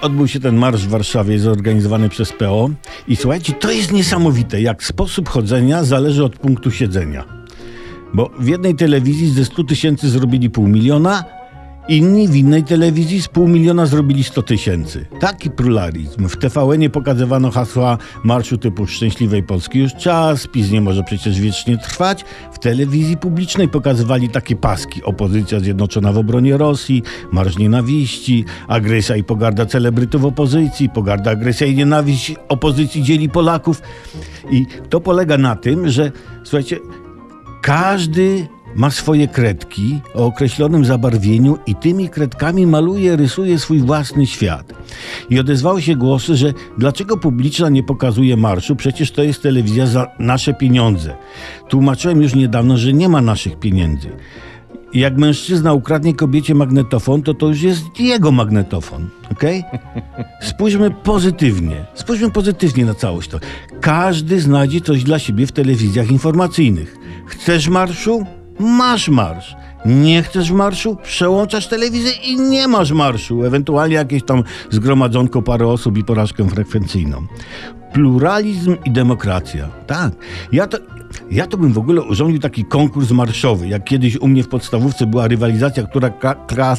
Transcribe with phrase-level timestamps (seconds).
[0.00, 2.70] Odbył się ten marsz w Warszawie zorganizowany przez PO
[3.08, 7.24] i słuchajcie, to jest niesamowite, jak sposób chodzenia zależy od punktu siedzenia.
[8.14, 11.24] Bo w jednej telewizji ze 100 tysięcy zrobili pół miliona,
[11.90, 15.06] inni w innej telewizji z pół miliona zrobili 100 tysięcy.
[15.20, 16.28] Taki pluralizm.
[16.28, 21.78] W TVN-ie pokazywano hasła marszu typu Szczęśliwej Polski już czas, PiS nie może przecież wiecznie
[21.78, 22.24] trwać.
[22.52, 25.02] W telewizji publicznej pokazywali takie paski.
[25.02, 31.74] Opozycja zjednoczona w obronie Rosji, marsz nienawiści, agresja i pogarda celebrytów opozycji, pogarda, agresja i
[31.74, 33.82] nienawiść opozycji dzieli Polaków.
[34.50, 36.12] I to polega na tym, że
[36.44, 36.78] słuchajcie,
[37.62, 44.72] każdy ma swoje kredki o określonym zabarwieniu i tymi kredkami maluje, rysuje swój własny świat.
[45.30, 50.06] I odezwały się głosy, że dlaczego publiczna nie pokazuje marszu, przecież to jest telewizja za
[50.18, 51.16] nasze pieniądze.
[51.68, 54.10] Tłumaczyłem już niedawno, że nie ma naszych pieniędzy.
[54.94, 59.64] Jak mężczyzna ukradnie kobiecie magnetofon, to to już jest jego magnetofon, okej?
[60.42, 63.38] Spójrzmy pozytywnie, spójrzmy pozytywnie na całość to.
[63.80, 66.96] Każdy znajdzie coś dla siebie w telewizjach informacyjnych.
[67.26, 68.26] Chcesz marszu?
[68.60, 69.56] Masz marsz.
[69.84, 70.96] Nie chcesz marszu?
[71.02, 73.44] Przełączasz telewizję i nie masz marszu.
[73.44, 77.26] Ewentualnie jakieś tam zgromadzonko parę osób i porażkę frekwencyjną.
[77.92, 79.68] Pluralizm i demokracja.
[79.86, 80.12] Tak.
[80.52, 80.78] Ja to,
[81.30, 85.06] ja to bym w ogóle urządził taki konkurs marszowy, jak kiedyś u mnie w podstawówce
[85.06, 86.10] była rywalizacja, która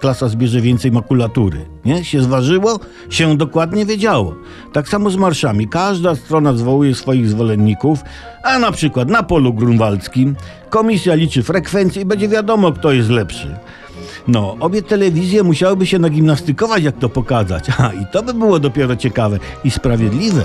[0.00, 1.66] klasa zbierze więcej makulatury.
[1.84, 2.04] Nie?
[2.04, 4.34] Się zważyło, się dokładnie wiedziało.
[4.72, 5.68] Tak samo z marszami.
[5.68, 7.98] Każda strona zwołuje swoich zwolenników,
[8.44, 10.36] a na przykład na polu grunwaldzkim
[10.70, 13.56] komisja liczy frekwencję i będzie wiadomo, kto jest lepszy.
[14.28, 17.64] No, obie telewizje musiałyby się nagimnastykować, jak to pokazać.
[17.78, 20.42] A, i to by było dopiero ciekawe i sprawiedliwe.